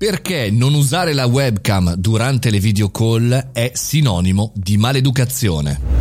Perché 0.00 0.50
non 0.50 0.72
usare 0.72 1.12
la 1.12 1.26
webcam 1.26 1.92
durante 1.92 2.48
le 2.48 2.58
video 2.58 2.90
call 2.90 3.50
è 3.52 3.72
sinonimo 3.74 4.50
di 4.54 4.78
maleducazione? 4.78 5.99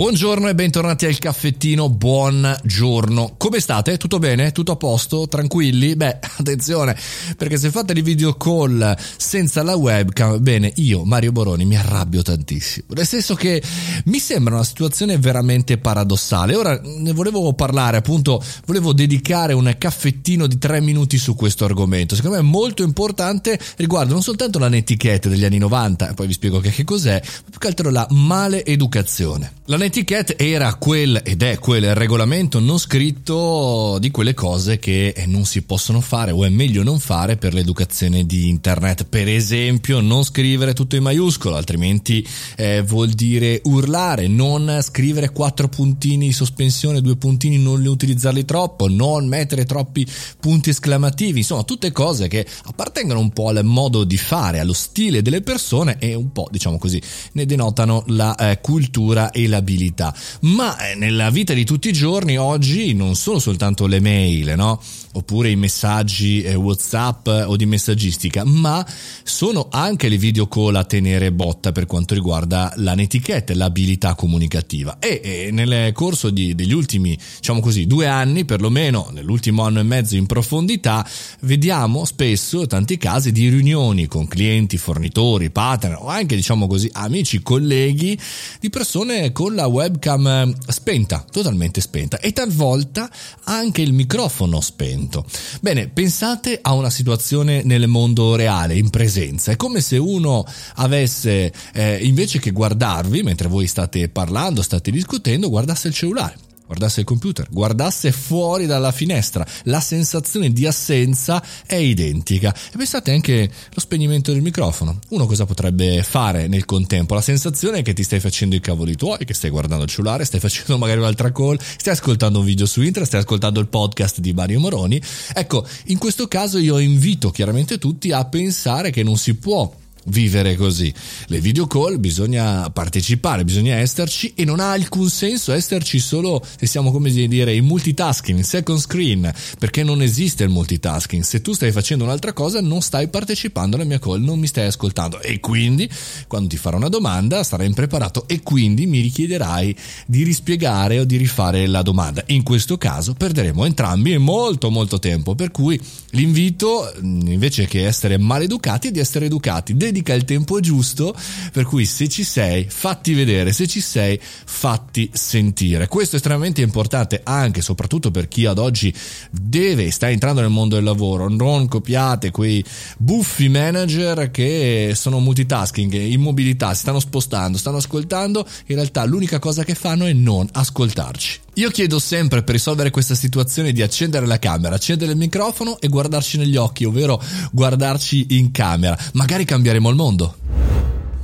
Buongiorno 0.00 0.48
e 0.48 0.54
bentornati 0.54 1.04
al 1.04 1.18
caffettino, 1.18 1.90
buongiorno. 1.90 3.34
Come 3.36 3.60
state? 3.60 3.98
Tutto 3.98 4.18
bene? 4.18 4.50
Tutto 4.50 4.72
a 4.72 4.76
posto? 4.76 5.28
Tranquilli? 5.28 5.94
Beh, 5.94 6.20
attenzione, 6.38 6.96
perché 7.36 7.58
se 7.58 7.70
fate 7.70 7.92
le 7.92 8.00
video 8.00 8.32
call 8.38 8.96
senza 9.18 9.62
la 9.62 9.74
webcam, 9.74 10.40
bene, 10.40 10.72
io, 10.76 11.04
Mario 11.04 11.32
Boroni, 11.32 11.66
mi 11.66 11.76
arrabbio 11.76 12.22
tantissimo. 12.22 12.86
Nel 12.94 13.06
senso 13.06 13.34
che 13.34 13.62
mi 14.06 14.18
sembra 14.18 14.54
una 14.54 14.64
situazione 14.64 15.18
veramente 15.18 15.76
paradossale. 15.76 16.54
Ora 16.54 16.80
ne 16.82 17.12
volevo 17.12 17.52
parlare, 17.52 17.98
appunto, 17.98 18.42
volevo 18.64 18.94
dedicare 18.94 19.52
un 19.52 19.74
caffettino 19.76 20.46
di 20.46 20.56
tre 20.56 20.80
minuti 20.80 21.18
su 21.18 21.34
questo 21.34 21.66
argomento. 21.66 22.14
Secondo 22.14 22.38
me 22.38 22.42
è 22.42 22.46
molto 22.46 22.82
importante 22.82 23.60
riguardo 23.76 24.14
non 24.14 24.22
soltanto 24.22 24.58
la 24.58 24.68
netiquette 24.68 25.28
degli 25.28 25.44
anni 25.44 25.58
90, 25.58 26.14
poi 26.14 26.26
vi 26.26 26.32
spiego 26.32 26.58
che, 26.58 26.70
che 26.70 26.84
cos'è, 26.84 27.20
ma 27.22 27.50
più 27.50 27.58
che 27.58 27.66
altro 27.66 27.90
la 27.90 28.06
maleducazione. 28.08 29.52
La 29.66 29.76
netiquette 29.90 30.38
era 30.38 30.72
quel, 30.76 31.20
ed 31.24 31.42
è 31.42 31.58
quel 31.58 31.96
regolamento 31.96 32.60
non 32.60 32.78
scritto 32.78 33.98
di 33.98 34.12
quelle 34.12 34.34
cose 34.34 34.78
che 34.78 35.24
non 35.26 35.44
si 35.44 35.62
possono 35.62 36.00
fare 36.00 36.30
o 36.30 36.44
è 36.44 36.48
meglio 36.48 36.84
non 36.84 37.00
fare 37.00 37.36
per 37.36 37.54
l'educazione 37.54 38.24
di 38.24 38.48
internet. 38.48 39.06
Per 39.06 39.26
esempio, 39.26 39.98
non 39.98 40.22
scrivere 40.22 40.74
tutto 40.74 40.94
in 40.94 41.02
maiuscolo, 41.02 41.56
altrimenti 41.56 42.24
eh, 42.56 42.82
vuol 42.82 43.08
dire 43.08 43.62
urlare, 43.64 44.28
non 44.28 44.78
scrivere 44.80 45.30
quattro 45.30 45.66
puntini 45.66 46.26
di 46.28 46.32
sospensione, 46.32 47.00
due 47.00 47.16
puntini, 47.16 47.58
non 47.58 47.80
li 47.80 47.88
utilizzarli 47.88 48.44
troppo, 48.44 48.86
non 48.86 49.26
mettere 49.26 49.64
troppi 49.64 50.06
punti 50.38 50.70
esclamativi, 50.70 51.40
insomma, 51.40 51.64
tutte 51.64 51.90
cose 51.90 52.28
che 52.28 52.46
appartengono 52.66 53.18
un 53.18 53.32
po' 53.32 53.48
al 53.48 53.64
modo 53.64 54.04
di 54.04 54.16
fare, 54.16 54.60
allo 54.60 54.72
stile 54.72 55.20
delle 55.20 55.40
persone 55.40 55.96
e 55.98 56.14
un 56.14 56.30
po', 56.30 56.46
diciamo 56.48 56.78
così, 56.78 57.02
ne 57.32 57.44
denotano 57.44 58.04
la 58.06 58.36
eh, 58.36 58.60
cultura 58.60 59.32
e 59.32 59.48
la 59.48 59.60
abilità. 59.70 60.14
Ma 60.40 60.76
eh, 60.90 60.94
nella 60.96 61.30
vita 61.30 61.54
di 61.54 61.64
tutti 61.64 61.88
i 61.88 61.92
giorni 61.92 62.36
oggi 62.36 62.92
non 62.92 63.14
sono 63.14 63.38
soltanto 63.38 63.86
le 63.86 64.00
mail, 64.00 64.54
no? 64.56 64.80
Oppure 65.12 65.50
i 65.50 65.56
messaggi 65.56 66.42
eh, 66.42 66.54
WhatsApp 66.54 67.26
o 67.26 67.56
di 67.56 67.66
messaggistica, 67.66 68.44
ma 68.44 68.84
sono 69.22 69.68
anche 69.70 70.08
le 70.08 70.16
video 70.16 70.46
call 70.46 70.76
a 70.76 70.84
tenere 70.84 71.32
botta 71.32 71.72
per 71.72 71.86
quanto 71.86 72.14
riguarda 72.14 72.72
la 72.76 72.94
netiquette, 72.94 73.54
l'abilità 73.54 74.14
comunicativa. 74.14 74.98
E, 74.98 75.20
e 75.22 75.50
nel 75.50 75.92
corso 75.92 76.30
di, 76.30 76.54
degli 76.54 76.72
ultimi, 76.72 77.16
diciamo 77.36 77.60
così, 77.60 77.86
due 77.86 78.06
anni, 78.06 78.44
perlomeno 78.44 79.10
nell'ultimo 79.12 79.62
anno 79.64 79.80
e 79.80 79.84
mezzo 79.84 80.16
in 80.16 80.26
profondità, 80.26 81.06
vediamo 81.40 82.04
spesso 82.04 82.66
tanti 82.66 82.96
casi 82.96 83.32
di 83.32 83.48
riunioni 83.48 84.06
con 84.06 84.28
clienti, 84.28 84.76
fornitori, 84.76 85.50
partner 85.50 85.96
o 85.98 86.06
anche, 86.06 86.36
diciamo 86.36 86.66
così, 86.66 86.88
amici, 86.92 87.42
colleghi 87.42 88.18
di 88.60 88.70
persone 88.70 89.32
con 89.32 89.50
con 89.50 89.59
la 89.60 89.66
webcam 89.66 90.26
eh, 90.26 90.54
spenta, 90.68 91.24
totalmente 91.30 91.80
spenta 91.80 92.18
e 92.18 92.32
talvolta 92.32 93.10
anche 93.44 93.82
il 93.82 93.92
microfono 93.92 94.60
spento. 94.60 95.24
Bene, 95.60 95.88
pensate 95.88 96.58
a 96.62 96.72
una 96.72 96.90
situazione 96.90 97.62
nel 97.62 97.86
mondo 97.86 98.34
reale, 98.36 98.76
in 98.76 98.88
presenza. 98.90 99.52
È 99.52 99.56
come 99.56 99.80
se 99.80 99.98
uno 99.98 100.44
avesse, 100.76 101.52
eh, 101.74 101.98
invece 102.02 102.38
che 102.38 102.52
guardarvi 102.52 103.22
mentre 103.22 103.48
voi 103.48 103.66
state 103.66 104.08
parlando, 104.08 104.62
state 104.62 104.90
discutendo, 104.90 105.50
guardasse 105.50 105.88
il 105.88 105.94
cellulare 105.94 106.48
guardasse 106.70 107.00
il 107.00 107.06
computer, 107.06 107.48
guardasse 107.50 108.12
fuori 108.12 108.66
dalla 108.66 108.92
finestra, 108.92 109.44
la 109.64 109.80
sensazione 109.80 110.52
di 110.52 110.66
assenza 110.66 111.42
è 111.66 111.74
identica. 111.74 112.54
E 112.54 112.76
pensate 112.76 113.10
anche 113.10 113.34
allo 113.40 113.80
spegnimento 113.80 114.30
del 114.30 114.40
microfono. 114.40 115.00
Uno 115.08 115.26
cosa 115.26 115.46
potrebbe 115.46 116.04
fare 116.04 116.46
nel 116.46 116.66
contempo? 116.66 117.14
La 117.14 117.22
sensazione 117.22 117.78
è 117.78 117.82
che 117.82 117.92
ti 117.92 118.04
stai 118.04 118.20
facendo 118.20 118.54
i 118.54 118.60
cavoli 118.60 118.94
tuoi, 118.94 119.24
che 119.24 119.34
stai 119.34 119.50
guardando 119.50 119.82
il 119.82 119.90
cellulare, 119.90 120.24
stai 120.24 120.38
facendo 120.38 120.78
magari 120.78 121.00
un'altra 121.00 121.32
call, 121.32 121.58
stai 121.60 121.94
ascoltando 121.94 122.38
un 122.38 122.44
video 122.44 122.66
su 122.66 122.82
internet, 122.82 123.08
stai 123.08 123.20
ascoltando 123.20 123.58
il 123.58 123.66
podcast 123.66 124.20
di 124.20 124.32
Mario 124.32 124.60
Moroni. 124.60 125.02
Ecco, 125.34 125.66
in 125.86 125.98
questo 125.98 126.28
caso 126.28 126.58
io 126.58 126.78
invito 126.78 127.32
chiaramente 127.32 127.78
tutti 127.78 128.12
a 128.12 128.24
pensare 128.26 128.90
che 128.90 129.02
non 129.02 129.16
si 129.16 129.34
può 129.34 129.74
vivere 130.06 130.56
così. 130.56 130.92
Le 131.26 131.40
video 131.40 131.66
call 131.66 131.98
bisogna 131.98 132.70
partecipare, 132.70 133.44
bisogna 133.44 133.76
esserci 133.76 134.32
e 134.34 134.44
non 134.44 134.60
ha 134.60 134.72
alcun 134.72 135.08
senso 135.08 135.52
esserci 135.52 135.98
solo 135.98 136.44
se 136.58 136.66
siamo 136.66 136.90
come 136.90 137.10
dire 137.10 137.54
in 137.54 137.64
multitasking, 137.64 138.38
in 138.38 138.44
second 138.44 138.78
screen, 138.78 139.32
perché 139.58 139.82
non 139.82 140.02
esiste 140.02 140.44
il 140.44 140.50
multitasking. 140.50 141.22
Se 141.22 141.40
tu 141.40 141.52
stai 141.52 141.72
facendo 141.72 142.04
un'altra 142.04 142.32
cosa 142.32 142.60
non 142.60 142.80
stai 142.80 143.08
partecipando 143.08 143.76
alla 143.76 143.84
mia 143.84 143.98
call, 143.98 144.22
non 144.22 144.38
mi 144.38 144.46
stai 144.46 144.66
ascoltando 144.66 145.20
e 145.20 145.40
quindi 145.40 145.88
quando 146.26 146.48
ti 146.48 146.56
farò 146.56 146.76
una 146.76 146.88
domanda 146.88 147.42
sarai 147.42 147.66
impreparato 147.66 148.26
e 148.26 148.42
quindi 148.42 148.86
mi 148.86 149.00
richiederai 149.00 149.76
di 150.06 150.22
rispiegare 150.22 150.98
o 151.00 151.04
di 151.04 151.16
rifare 151.16 151.66
la 151.66 151.82
domanda. 151.82 152.22
In 152.26 152.42
questo 152.42 152.78
caso 152.78 153.14
perderemo 153.14 153.64
entrambi 153.64 154.16
molto 154.18 154.70
molto 154.70 154.98
tempo, 154.98 155.34
per 155.34 155.50
cui 155.50 155.80
l'invito 156.10 156.92
invece 157.02 157.66
che 157.66 157.86
essere 157.86 158.18
maleducati 158.18 158.88
è 158.88 158.90
di 158.90 158.98
essere 158.98 159.26
educati 159.26 159.74
dedica 159.90 160.14
il 160.14 160.24
tempo 160.24 160.60
giusto, 160.60 161.14
per 161.52 161.64
cui 161.64 161.84
se 161.84 162.08
ci 162.08 162.24
sei, 162.24 162.66
fatti 162.68 163.12
vedere, 163.12 163.52
se 163.52 163.66
ci 163.66 163.80
sei, 163.80 164.18
fatti 164.20 165.10
sentire. 165.12 165.88
Questo 165.88 166.14
è 166.14 166.16
estremamente 166.16 166.62
importante 166.62 167.20
anche 167.24 167.60
e 167.60 167.62
soprattutto 167.62 168.10
per 168.10 168.28
chi 168.28 168.46
ad 168.46 168.58
oggi 168.58 168.92
deve 169.30 169.86
e 169.86 169.90
sta 169.90 170.08
entrando 170.08 170.40
nel 170.40 170.50
mondo 170.50 170.76
del 170.76 170.84
lavoro. 170.84 171.28
Non 171.28 171.68
copiate 171.68 172.30
quei 172.30 172.64
buffi 172.96 173.48
manager 173.48 174.30
che 174.30 174.92
sono 174.94 175.18
multitasking, 175.18 175.92
in 175.92 176.20
mobilità, 176.20 176.72
si 176.74 176.80
stanno 176.80 177.00
spostando, 177.00 177.58
stanno 177.58 177.78
ascoltando, 177.78 178.46
in 178.66 178.76
realtà 178.76 179.04
l'unica 179.04 179.38
cosa 179.38 179.64
che 179.64 179.74
fanno 179.74 180.06
è 180.06 180.12
non 180.12 180.48
ascoltarci. 180.50 181.40
Io 181.60 181.68
chiedo 181.68 181.98
sempre 181.98 182.42
per 182.42 182.54
risolvere 182.54 182.88
questa 182.88 183.14
situazione 183.14 183.72
di 183.72 183.82
accendere 183.82 184.24
la 184.24 184.38
camera, 184.38 184.76
accendere 184.76 185.12
il 185.12 185.18
microfono 185.18 185.78
e 185.78 185.88
guardarci 185.88 186.38
negli 186.38 186.56
occhi, 186.56 186.84
ovvero 186.84 187.22
guardarci 187.52 188.28
in 188.30 188.50
camera. 188.50 188.98
Magari 189.12 189.44
cambieremo 189.44 189.90
il 189.90 189.94
mondo. 189.94 190.36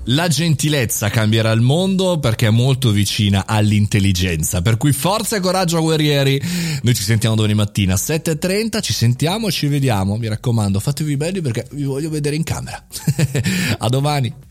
La 0.08 0.28
gentilezza 0.28 1.08
cambierà 1.08 1.52
il 1.52 1.62
mondo 1.62 2.18
perché 2.18 2.48
è 2.48 2.50
molto 2.50 2.90
vicina 2.90 3.46
all'intelligenza. 3.46 4.60
Per 4.60 4.76
cui 4.76 4.92
forza 4.92 5.36
e 5.36 5.40
coraggio 5.40 5.80
guerrieri. 5.80 6.38
Noi 6.82 6.94
ci 6.94 7.02
sentiamo 7.02 7.34
domani 7.34 7.54
mattina 7.54 7.94
a 7.94 7.96
7.30, 7.96 8.82
ci 8.82 8.92
sentiamo 8.92 9.48
e 9.48 9.52
ci 9.52 9.68
vediamo. 9.68 10.18
Mi 10.18 10.28
raccomando, 10.28 10.80
fatevi 10.80 11.16
belli 11.16 11.40
perché 11.40 11.66
vi 11.70 11.84
voglio 11.84 12.10
vedere 12.10 12.36
in 12.36 12.44
camera. 12.44 12.84
a 13.78 13.88
domani. 13.88 14.45